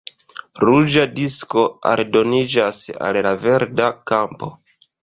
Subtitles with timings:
[0.63, 4.53] Ruĝa disko aldoniĝas al la verda kampo.